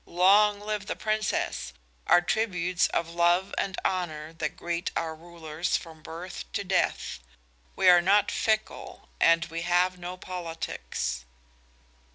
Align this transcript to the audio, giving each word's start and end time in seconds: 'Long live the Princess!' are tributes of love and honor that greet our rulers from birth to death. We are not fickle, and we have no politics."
'Long 0.07 0.59
live 0.59 0.87
the 0.87 0.95
Princess!' 0.95 1.73
are 2.07 2.21
tributes 2.21 2.87
of 2.87 3.11
love 3.11 3.53
and 3.59 3.77
honor 3.85 4.33
that 4.33 4.57
greet 4.57 4.89
our 4.95 5.13
rulers 5.13 5.77
from 5.77 6.01
birth 6.01 6.43
to 6.53 6.63
death. 6.63 7.19
We 7.75 7.87
are 7.87 8.01
not 8.01 8.31
fickle, 8.31 9.09
and 9.19 9.45
we 9.45 9.61
have 9.61 9.99
no 9.99 10.17
politics." 10.17 11.23